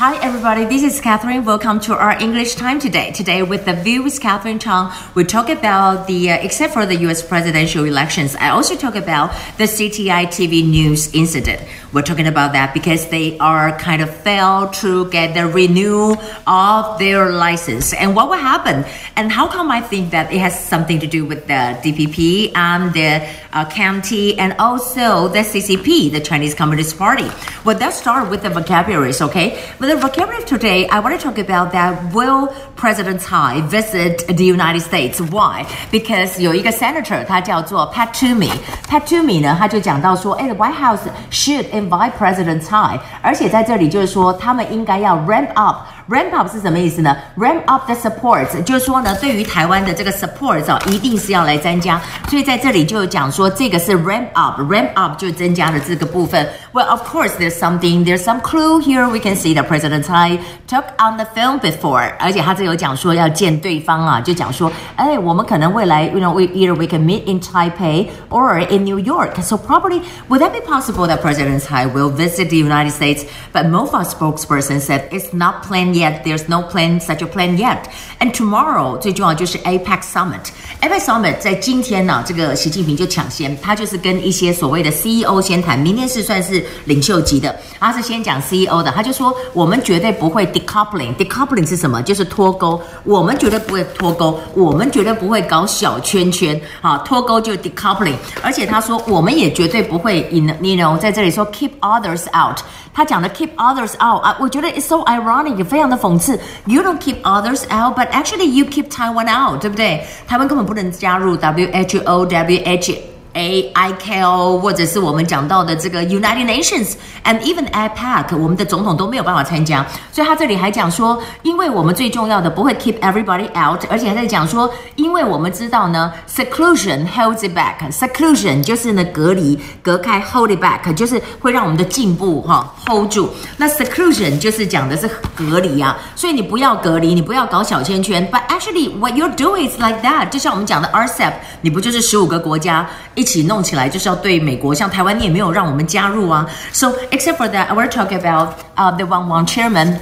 [0.00, 0.64] Hi, everybody.
[0.64, 1.44] This is Catherine.
[1.44, 3.12] Welcome to our English time today.
[3.12, 6.96] Today, with the view with Catherine Chang, we talk about the, uh, except for the
[7.04, 7.22] U.S.
[7.22, 11.60] presidential elections, I also talk about the CTI TV news incident.
[11.92, 16.98] We're talking about that because they are kind of failed to get the renewal of
[16.98, 17.92] their license.
[17.92, 18.86] And what will happen?
[19.16, 22.94] And how come I think that it has something to do with the DPP and
[22.94, 27.28] the uh, county and also the CCP, the Chinese Communist Party?
[27.66, 29.62] Well, let's start with the vocabularies, okay?
[29.78, 32.13] But the vocabulary today, I want to talk about that.
[32.13, 35.19] Will President Tsai visit the United States?
[35.19, 35.65] Why?
[35.91, 45.77] Because 有一个 senator，他叫做 Pat Toomey。Pat Toomey 呢，他就讲到说，哎，the White House should invite President Tsai，而且在这里就是说，他们应该要 ramp up。
[46.09, 47.15] Ramp up 是什么意思呢？
[47.37, 51.99] Ramp up the support，就是说呢，对于台湾的这个 support 啊，一定是要来增加。
[52.29, 56.47] 所以在这里就讲说，这个是 ramp up，ramp up 就增加了这个部分。
[56.73, 59.07] Well, of course, there's something, there's some clue here.
[59.09, 66.85] We can see that President Tsai took on the film before，而且他这有讲说要见对方啊，就讲说，哎，我们可能未来，you know, we either we
[66.85, 69.41] can meet in Taipei or in New York.
[69.41, 73.25] So probably, would that be possible that President Tsai will visit the United States?
[73.51, 75.98] But MOFA spokesperson said it's not planned yet.
[75.99, 77.79] There's no plan, such a plan yet.
[78.19, 92.01] And tomorrow 最重要就是 APEC Summit。APEC Summit 在今天呢、啊，这个习近平就抢先，他就是跟一些所谓的 CEO 先谈，明天是算是领袖级的，他是先讲 CEO 的，他就说我们绝对不会 decoupling。decoupling 是什么？
[92.03, 92.81] 就是脱钩。
[93.03, 96.59] 我们绝对不会脱钩，我们绝对不会搞小圈圈。
[96.81, 98.15] 好，脱钩就 decoupling。
[98.41, 102.59] 而且他说我们也绝对不会 in you know 在这里说 keep others out。
[102.93, 106.39] 他讲的 keep others out 啊，我觉得 it's so ironic，也非 常的讽刺。
[106.65, 110.05] You don't keep others out，but actually you keep Taiwan out，对不对？
[110.27, 112.97] 台湾根本不能加入 WHO、WHO。
[113.34, 127.56] A I K O 或者是我们讲到的这个 United Nations and even APEC，我们的总统都没有办法参加，所以他这里还讲说，因为我们最重要的不会 keep everybody out，而且还在讲说，因为我们知道呢，seclusion holds it
[127.56, 140.00] back，seclusion 就是呢隔离隔开，hold it back 就是会让我们的进步哈 hold 住，那 seclusion 就是讲的是隔离啊，所以你不要隔离，你不要搞小圈圈，but actually what you're doing is like
[140.02, 142.88] that，就像我们讲的 RCEP，你不就是十五个国家？
[143.20, 146.48] 一起弄起来就是要对美国，像台湾你也没有让我们加入啊。
[146.72, 149.98] So except for that, I we're talking about uh, the One One Chairman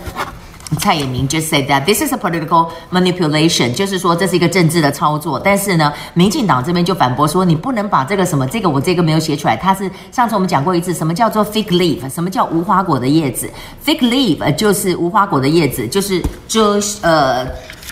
[0.78, 5.40] 蔡衍明 just said that this is a political manipulation，就是说这是一个政治的操作。
[5.42, 12.08] 但是呢，民进党这边就反驳说，你不能把这个什么这个我这个没有写出来，它是上次我们讲过一次，什么叫做 fig leaf？
[12.12, 13.50] 什么叫无花果的叶子
[13.84, 17.46] ？fig leaf 就是无花果的叶子，就是遮呃，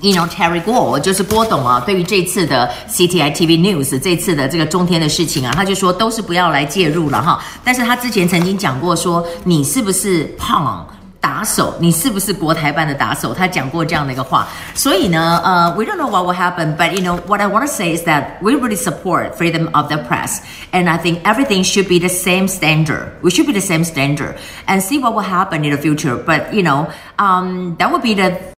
[0.00, 7.40] you know, Terry Gou 就是郭董啊，对于这次的 CTI TV News 这次的这个中天的事情啊，他就说都是不要来介入了哈。
[7.62, 10.84] 但是他之前曾经讲过说，你是不是胖？
[11.19, 13.33] 打手，你是不是国台办的打手？
[13.33, 18.37] 他讲过这样的一个话，所以呢，呃、uh,，we don't know what will happen, but you know what I want to say is that
[18.41, 20.41] we really support freedom of the press,
[20.71, 23.13] and I think everything should be the same standard.
[23.23, 24.35] We should be the same standard,
[24.67, 26.15] and see what will happen in the future.
[26.15, 28.37] But you know, um, that would be the